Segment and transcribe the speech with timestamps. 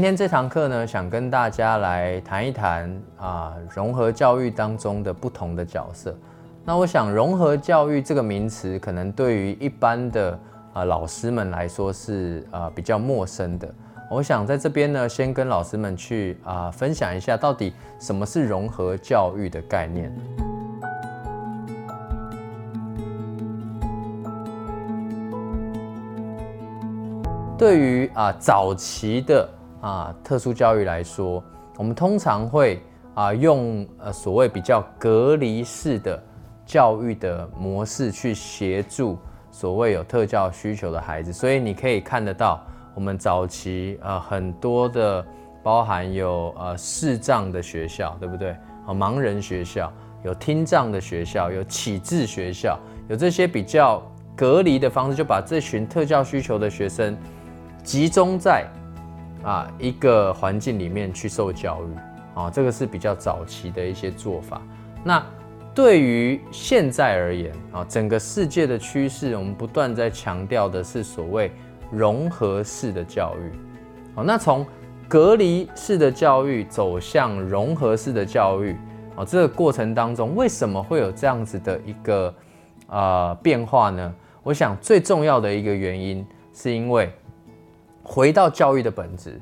[0.00, 6.16] 今天这堂课呢，想跟大家来谈一谈啊，融合教育当中的不同的角色。
[6.64, 10.38] 那我想，融合教育这个名词，可能对于一般的
[10.72, 13.68] 啊老师们来说是啊比较陌生的。
[14.10, 20.10] 我想在这边呢，先跟老师们去啊分享一下，到底什么是融合教育的概念。
[27.58, 29.46] 对于啊早期的
[29.80, 31.42] 啊，特殊教育来说，
[31.78, 32.82] 我们通常会
[33.14, 36.22] 啊用呃所谓比较隔离式的
[36.66, 39.18] 教育的模式去协助
[39.50, 42.60] 所谓有特教需求的孩子，所以你可以看得到，
[42.94, 45.24] 我们早期呃很多的
[45.62, 48.50] 包含有呃视障的学校，对不对？
[48.86, 49.90] 啊，盲人学校，
[50.22, 52.78] 有听障的学校，有启智学校，
[53.08, 54.02] 有这些比较
[54.36, 57.16] 隔离的方式，就把这群特教需求的学生
[57.82, 58.66] 集中在。
[59.42, 64.60] 啊，一个环境里面去受教育，啊，这个是比较早期的一些做法。
[65.02, 65.24] 那
[65.74, 71.50] 对于现在而言，啊，整个世界的趋势，我们不断在强调的是所谓
[71.90, 73.52] 融合式的教育。
[74.14, 74.66] 好，那从
[75.08, 78.76] 隔离式的教育走向融合式的教育，
[79.16, 82.34] 啊，这个过程当中，为什么会有这样子的一个
[82.88, 84.14] 呃变化呢？
[84.42, 87.10] 我想最重要的一个原因，是因为。
[88.12, 89.40] 回到教育的本质，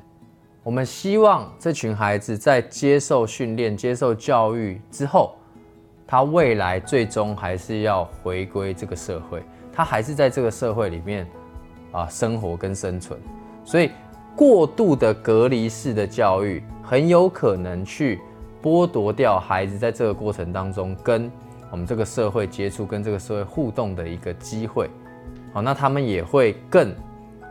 [0.61, 5.33] 我们希望这群孩子在接受训练、接受教育之后，
[6.05, 9.41] 他未来最终还是要回归这个社会，
[9.73, 11.27] 他还是在这个社会里面
[11.91, 13.19] 啊生活跟生存。
[13.65, 13.89] 所以，
[14.35, 18.21] 过度的隔离式的教育很有可能去
[18.61, 21.31] 剥夺掉孩子在这个过程当中跟
[21.71, 24.87] 我们这个社会接触、跟这个社会互动的一个机会。
[25.53, 26.93] 好，那他们也会更。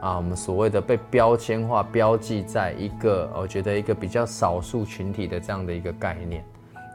[0.01, 6.45] 啊，我们所谓的被标签化、标记在一个，我觉得一个比较少数群体的这样的一个概念，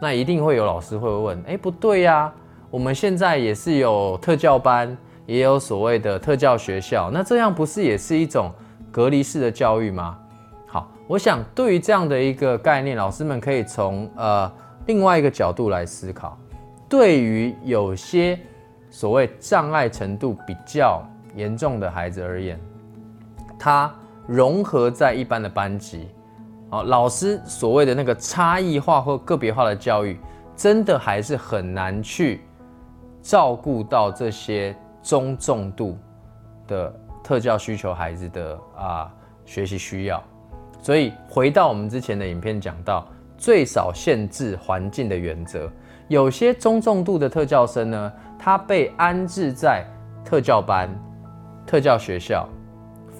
[0.01, 2.33] 那一定会有老师会问，哎，不对呀，
[2.69, 8.49] 我们现在也是有特教班，也有所谓的特教学校，那这样不是也是一种
[8.89, 10.17] 隔离式的教育吗？
[10.65, 14.49] 好，我想对于这样的一个概念，老师们可以从呃
[14.85, 16.37] 另外一个角度来思考，
[16.87, 18.39] 对于有些
[18.89, 21.03] 所谓障碍程度比较
[21.35, 22.57] 严重的孩子而言。
[23.63, 23.89] 它
[24.27, 26.09] 融合在一般的班级，
[26.69, 30.19] 哦，老师所谓的那个差异化或个别化的教育，
[30.53, 32.41] 真的还是很难去
[33.21, 35.97] 照顾到这些中重度
[36.67, 36.93] 的
[37.23, 39.09] 特教需求孩子的啊
[39.45, 40.21] 学习需要。
[40.81, 43.07] 所以回到我们之前的影片讲到，
[43.37, 45.71] 最少限制环境的原则，
[46.09, 49.85] 有些中重度的特教生呢，他被安置在
[50.25, 50.93] 特教班、
[51.65, 52.45] 特教学校。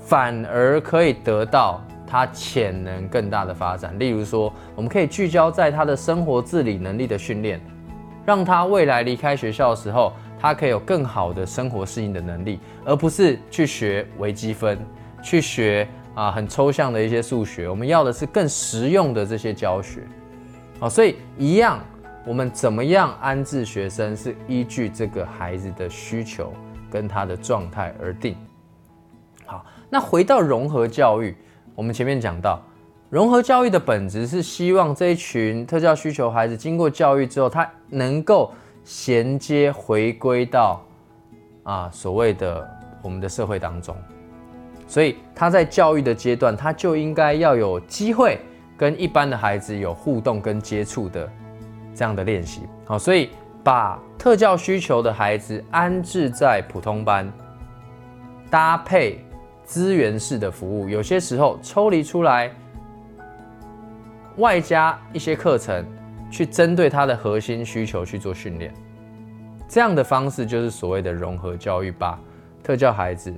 [0.06, 3.98] 反而可以得到他潜能更大的发展。
[3.98, 7.60] 例如说，我们可以聚焦在他的生活自理能力的训练，
[8.26, 14.78] 让他未来离开学校的时候，他可以有更好的生活适应的能力，而不是去学微积分，
[15.24, 17.68] 去学啊很抽象的一些数学。
[17.70, 20.02] 我们要的是更实用的这些教学。
[20.80, 21.80] 好，所以一样，
[22.26, 26.54] 我们怎么样安置学生，是依据这个孩子的需求
[26.92, 28.36] 跟他的状态而定。
[29.46, 29.66] 好。
[29.90, 31.36] 那回到融合教育，
[31.76, 32.62] 我们前面讲到，
[33.10, 38.52] 融合教育的本质是希望这一群特教需求孩子经过教育之后，他能够
[38.84, 40.84] 衔接回归到
[41.62, 42.68] 啊所谓的
[43.04, 43.96] 我们的社会当中，
[44.88, 48.40] 所以他在教育的阶段，他就应该要有机会
[48.76, 51.30] 跟一般的孩子有互动跟接触的
[51.94, 52.62] 这样的练习。
[52.86, 53.30] 好，所以
[53.64, 57.32] 把特教需求的孩子安置在普通班，
[58.50, 59.24] 搭配。
[59.66, 62.52] 资源式的服务，有些时候抽离出来，
[64.38, 65.86] 外加一些课程，
[66.30, 68.74] 去针对他的核心需求去做训练，
[69.68, 72.20] 这样的方式就是所谓的融合教育，把
[72.62, 73.34] 特教孩子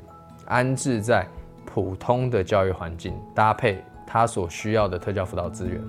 [0.47, 1.27] 安置在
[1.65, 5.81] 普通的教育环境，搭配他所需要的特教辅导资源。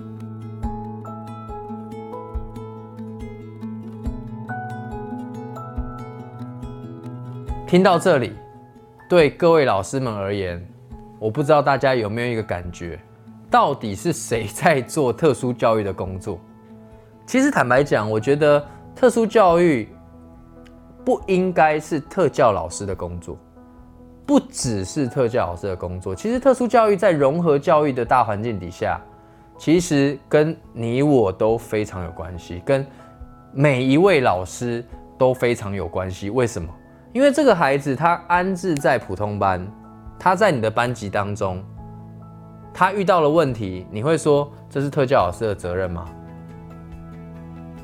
[7.65, 8.33] 听到这里。
[9.09, 10.61] 对各位老师们而言，
[11.17, 12.99] 我不知道大家有没有一个感觉，
[13.49, 16.37] 到底是谁在做特殊教育的工作？
[17.25, 18.61] 其实坦白讲，我觉得
[18.93, 19.87] 特殊教育
[21.05, 23.37] 不应该是特教老师的工作，
[24.25, 26.13] 不只是特教老师的工作。
[26.13, 28.99] 其实特殊教育在融合教育的大环境底下，
[29.57, 32.85] 其实跟你我都非常有关系，跟
[33.53, 34.83] 每一位老师
[35.17, 36.29] 都非常有关系。
[36.29, 36.67] 为什么？
[37.13, 39.65] 因为这个孩子他安置在普通班，
[40.19, 41.63] 他在你的班级当中，
[42.73, 46.05] 他遇到了问题，你会说这是特教老师的责任吗？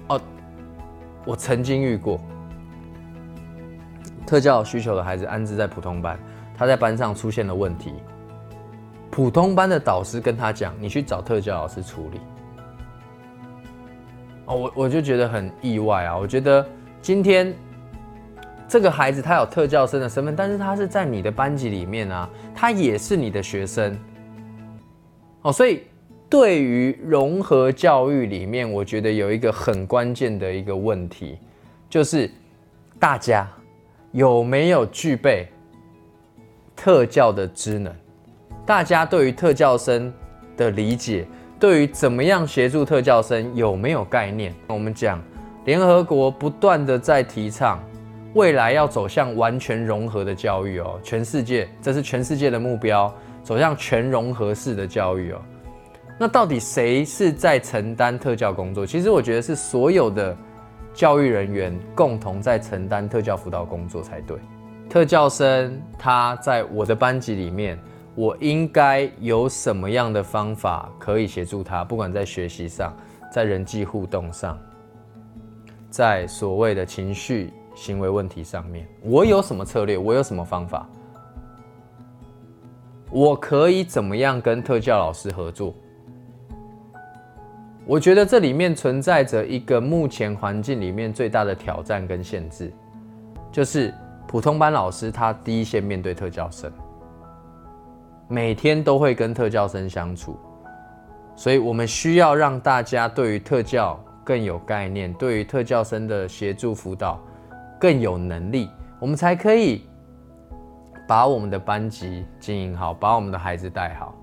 [0.09, 0.21] 哦，
[1.25, 2.19] 我曾经遇过
[4.25, 6.19] 特教需求的孩子安置在普通班，
[6.55, 7.93] 他在班上出现了问题，
[9.09, 12.19] 普通班的导师跟他讲：“你去找特教老师处理。”
[14.45, 16.17] 哦，我我就觉得很意外啊！
[16.17, 16.65] 我觉得
[17.01, 17.53] 今天
[18.73, 23.95] 这个孩子他有特教生的身份，但是他是在你的班级里面啊，他也是你的学生。
[25.43, 25.83] 哦，所以
[26.27, 31.37] 对于融合教育里面，我觉得有一个很关键的一个问题，
[31.87, 32.27] 就是
[32.99, 33.47] 大家
[34.11, 35.47] 有没有具备
[36.75, 37.93] 特教的职能？
[38.65, 40.11] 大家对于特教生
[40.57, 41.27] 的理解？
[41.59, 44.51] 对于怎么样协助特教生有没有概念？
[44.65, 45.21] 我们讲，
[45.65, 47.79] 联合国不断的在提倡
[48.33, 53.13] 未来要走向完全融合的教育哦，全世界这是全世界的目标，
[53.43, 55.41] 走向全融合式的教育哦。
[56.19, 58.85] 那到底谁是在承担特教工作？
[58.85, 60.35] 其实我觉得是所有的
[60.93, 64.37] 教育人员共同在承担特教辅导工作才对。
[64.89, 67.77] 特教生他在我的班级里面。
[68.15, 71.83] 我应该有什么样的方法可以协助他？
[71.83, 72.95] 不管在学习上，
[73.31, 74.55] 在人际互动上，
[75.89, 79.97] 在所谓的情绪行为问题上面，我有什么策略？
[79.97, 80.87] 我有什么方法？
[83.11, 85.73] 我可以怎么样跟特教老师合作？
[87.85, 92.71] 我觉得这里面存在着一个目前环境里面最大的挑战跟限制，
[93.51, 93.93] 就是
[94.27, 96.71] 普通班老师他第一线面对特教生。
[98.29, 100.37] 每天都会跟特教生相处，
[101.35, 107.19] 所以我们需要让大家对于特教更有概念，对于特教生的协助辅导
[107.83, 109.83] 更有能力，我们才可以
[111.05, 114.15] 把我们的班级经营好，把我们的孩子带好。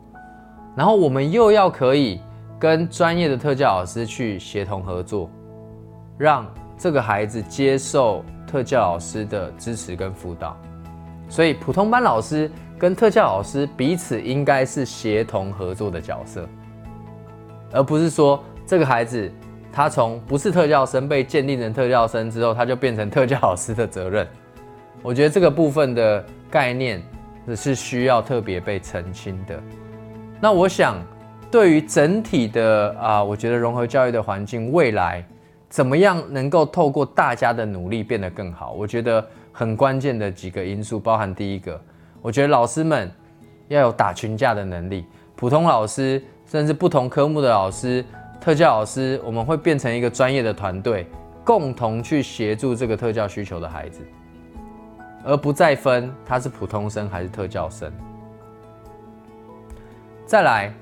[0.75, 2.23] 然后我们又要可以
[2.59, 5.29] 跟专业的特教老师去协同合作，
[6.17, 6.47] 让
[6.79, 10.57] 这个孩子接受特教老师的支持跟辅导。
[11.29, 12.51] 所以普通班老师。
[12.79, 16.49] 跟特教老师彼此应该是协同合作的角色，
[17.73, 19.31] 而不是说这个孩子
[19.73, 24.27] 他从不是特教生被鉴定成特教生之后，他就变成特教老师的责任。
[25.03, 27.03] 我觉得这个部分的概念
[27.57, 29.59] 是需要特别被澄清的。
[30.41, 30.97] 那我想，
[31.51, 35.25] 对于整体的啊，我觉得融合教育的环境未来
[35.69, 38.73] 怎么样能够透过大家的努力变得更好？
[38.73, 41.81] 我觉得很关键的几个因素，包含第一个。
[42.21, 43.11] 我觉得老师们
[43.69, 48.05] 要有打群架的能力，普通老师甚至不同科目的老师、
[48.41, 51.07] 特教老师，我们会变成一个专业的团队，
[51.45, 54.01] 共同去协助这个特教需求的孩子，
[55.23, 57.93] 而不再分他是普通生还是特教生。
[60.25, 60.73] 再来，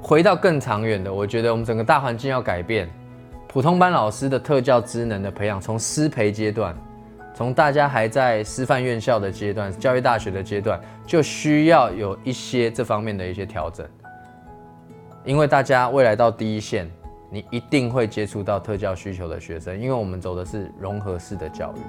[0.00, 2.88] 回到更长远的，我觉得我们整个大环境要改变，
[3.46, 6.74] 普通班老师的特教职能的培养，从师培阶段。
[7.34, 13.86] 从大家还在师范院校的阶段、教育大学的阶段，就需要有一些这方面的一些调整，
[15.24, 16.90] 因为大家未来到第一线，
[17.30, 21.80] 你一定会接触到特教需求的学生，因为我们走的是融合式的教育。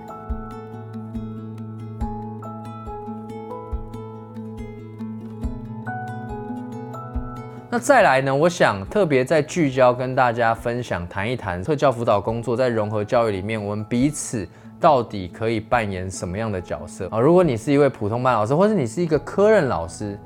[7.71, 8.35] 那再来呢？
[8.35, 14.47] 我想特别在聚焦跟大家分享，谈一谈特教辅导工作在融合教育里面，我们彼此
[14.79, 17.19] 到底可以扮演什么样的角色啊？
[17.19, 20.19] 如果你是一位普通班老师，或者你是一个科任老师，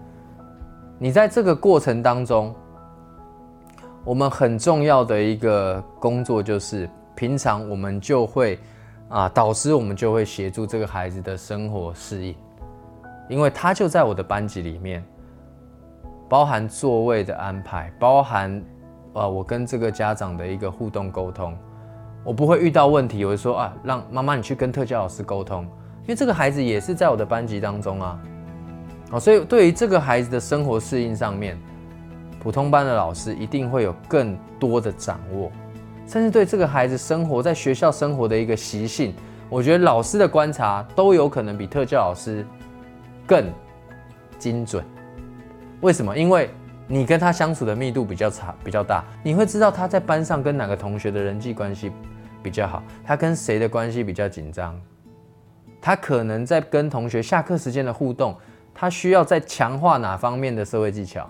[0.98, 2.56] 你在这个过程当中，
[4.06, 8.60] 我们很重要的一个工作就是，平常我们就会
[9.08, 12.36] 啊，导师我们就会协助这个孩子的生活适应，
[13.30, 15.04] 因为他就在我的班级里面。
[16.30, 18.64] 包含座位的安排，包含，
[19.14, 21.56] 呃，我跟这个家长的一个互动沟通，
[22.24, 25.64] 我不会遇到问题，我会说啊，让妈妈你去跟特教老师沟通，
[26.02, 28.20] 因为这个孩子也是在我的班级当中啊，
[29.12, 31.56] 哦，所以对于这个孩子的生活适应上面，
[32.44, 35.50] 普通班的老师一定会有更多的掌握，
[36.06, 39.16] 甚至对这个孩子生活在学校生活的一个习性，
[39.50, 42.46] 我觉得老师的观察都有可能比特教老师
[43.26, 43.50] 更
[44.38, 44.84] 精准。
[45.80, 46.18] 为什么？
[46.18, 46.50] 因为
[46.86, 51.92] 你跟他相处的密度比较差、比较大，你会知道他在班上跟哪个同学的人际关系
[52.42, 54.78] 比较好，他跟谁的关系比较紧张，
[55.82, 58.36] 他可能在跟同学下课时间的互动，
[58.74, 61.30] 他需要在强化哪方面的社会技巧，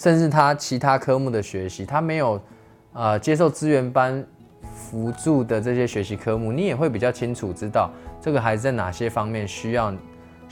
[0.00, 2.40] 甚至他其他科目的学习，他没有
[2.94, 4.26] 呃接受资源班
[4.74, 9.94] 辅助的这些学习科目，你也会比较清楚知道这个孩子在哪些方面需要。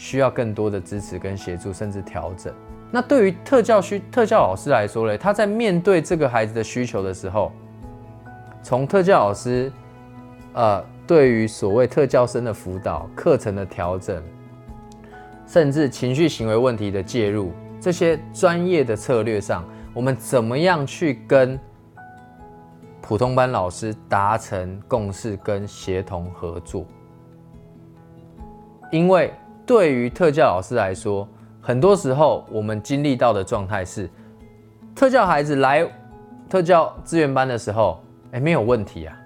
[0.00, 2.55] 需要更多的支持跟协助，甚至调整。
[2.88, 7.50] 那对于特教需特教老师来说嘞，他在面对这个孩子的需求的时候，
[8.62, 9.73] 从特教老师，
[10.52, 14.23] 呃，对于所谓特教生的辅导、课程的调整，
[15.49, 17.50] 甚至情绪行为问题的介入，
[17.81, 21.59] 这些专业的策略上，我们怎么样去跟
[23.01, 26.85] 普通班老师达成共识跟协同合作？
[28.91, 29.33] 因为
[29.65, 31.29] 对于特教老师来说，
[31.61, 34.09] 很多时候，我们经历到的状态是，
[34.95, 35.87] 特教孩子来
[36.49, 39.17] 特教资源班的时候，哎，没有问题啊。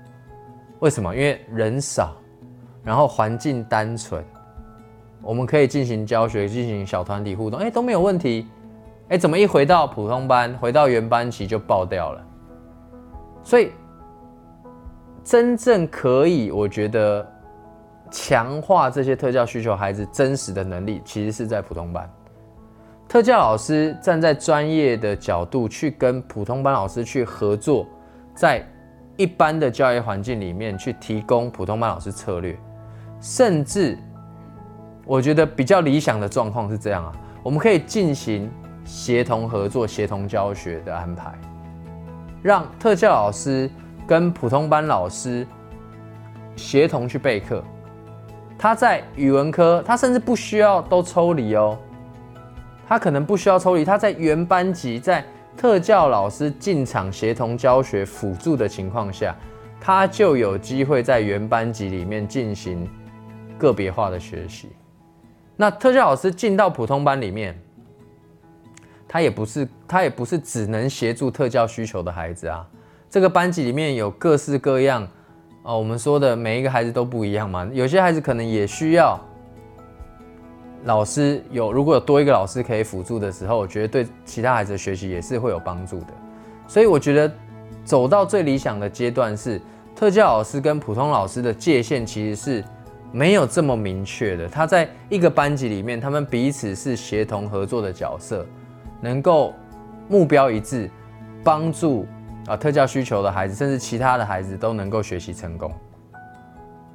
[0.80, 1.14] 为什么？
[1.14, 2.16] 因为人少，
[2.82, 4.24] 然后环境单纯，
[5.22, 8.48] 我们可以进行教学，进行小团体互动，哎，都没有问题。
[9.08, 12.24] 哎，怎么一回到普通班，回到原班级就爆掉了？
[13.42, 13.72] 所以，
[15.22, 17.26] 真正可以，我觉得
[18.10, 22.08] 强化这些特教需求孩子真实的能力，其实是在普通班。
[23.08, 27.86] 特教老师站在专业的角度去跟普通班老师去合作，
[28.34, 28.66] 在
[29.18, 32.58] 一般的教育环境里面去提供普通班老师策略，
[33.20, 33.98] 甚至
[35.04, 38.50] 我觉得比较理想的状况是这样啊，我们可以进行
[38.84, 41.32] 协同合作、协同教学的安排，
[42.42, 43.68] 让特教老师
[44.06, 45.46] 跟普通班老师
[46.56, 47.62] 协同去备课。
[48.56, 51.76] 他在语文科，他甚至不需要都抽离哦。
[52.88, 55.24] 他可能不需要抽离，他在原班级，在
[55.56, 59.34] 特教老师进场协同教学辅助的情况下，
[59.80, 62.88] 他就有机会在原班级里面进行
[63.58, 64.68] 个别化的学习。
[65.62, 67.56] 那特教老师进到普通班里面，
[69.06, 72.66] 他也不是他也不是只能协助特教需求的孩子啊。
[73.08, 75.06] 这个班级里面有各式各样，
[75.62, 79.16] 哦，我们说的每一个孩子都不一样嘛，有些孩子可能也需要。
[80.82, 86.08] 老师有如果有多一个老师可以辅助的时候，我觉得对其他孩子的学习也是会有帮助的。
[86.66, 87.32] 所以我觉得
[87.84, 89.62] 走到最理想的阶段是
[89.94, 92.64] 特教老师跟普通老师的界限其实是
[93.12, 94.48] 没有这么明确的。
[94.48, 98.44] 他在一个班级里面，他们彼此是协同合作的角色，
[99.00, 99.54] 能够
[100.08, 100.90] 目标一致，
[101.44, 102.06] 帮助
[102.46, 105.70] 啊特教需求的孩子，甚至其他的孩子都能够学习成功。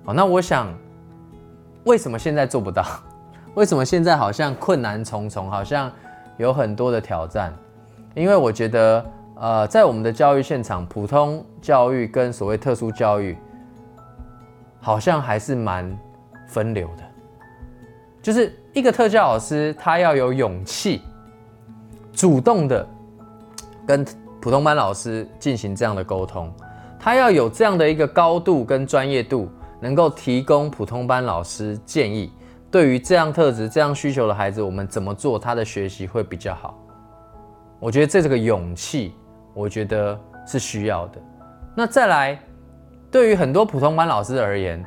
[0.03, 0.67] 好，那我想
[1.83, 2.83] 为什么现在做不到？
[3.53, 5.91] 为什么现在好像困难重重，好像
[6.38, 7.53] 有很多的挑战？
[8.15, 9.05] 因为我觉得，
[9.36, 13.38] 呃，在我们的教育现场，普通教育跟所谓特殊教育，
[14.79, 15.95] 好像还是蛮
[16.48, 17.04] 分流的。
[18.22, 21.01] 就是一个特教老师，他要有勇气，
[22.12, 22.86] 主动的
[23.86, 24.06] 跟
[24.42, 26.51] 普通班老师进行这样的沟通，
[27.00, 29.50] 他要有这样的一个高度跟专业度，
[29.80, 32.32] 能够提供普通班老师建议。
[32.70, 36.77] 对于这样特质、这样需求的孩子，我们怎么做，他的学习会比较好？
[37.80, 39.13] 我觉得这个勇气，
[39.54, 41.22] 我觉得是需要的。
[41.75, 42.38] 那再来，
[43.10, 44.84] 对于很多普通班老师而言，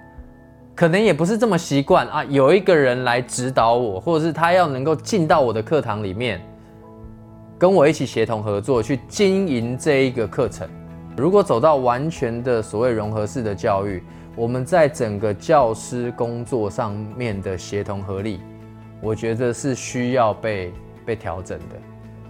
[0.74, 6.40] 可能也不是这么习惯啊，有一个人来指导我，或者是他要能够进到我的课堂里面，
[7.58, 10.66] 跟我一起协同合作去经营这一个课程。
[11.16, 14.02] 如果走到完全的所谓融合式的教育，
[14.36, 18.40] 我们在整个教师工作上面的协同合力，
[19.02, 20.72] 我觉得是需要被
[21.04, 21.76] 被调整的。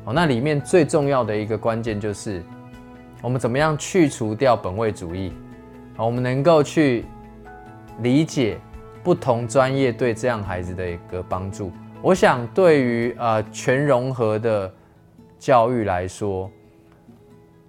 [0.06, 2.42] 哦，那里面最重要的一个关键就是，
[3.22, 5.32] 我们怎么样去除掉本位主义，
[5.96, 7.04] 我们能够去
[8.02, 8.58] 理解
[9.02, 11.70] 不同专业对这样孩子的一个帮助。
[12.02, 14.72] 我想，对于呃全融合的
[15.38, 16.50] 教育来说。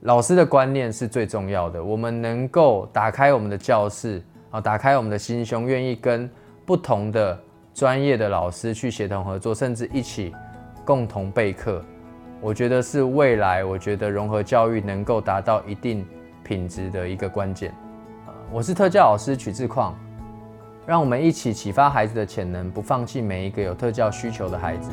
[0.02, 1.84] 老师的观念是最重要的。
[1.84, 4.20] 我们能够打开我们的教室
[4.50, 6.28] 啊，打开我们的心胸，愿意跟
[6.66, 7.40] 不同的
[7.72, 10.34] 专业的老师去协同合作，甚至一起
[10.84, 11.86] 共同备课。
[12.42, 16.04] 我觉得是未来，我觉得融合教育能够达到一定
[16.44, 17.72] 品质的一个关键。
[18.52, 19.96] 我是特教老师曲志矿，
[20.86, 24.90] 让我们一起启发孩子的潜能，不放弃每一个有特教需求的孩子。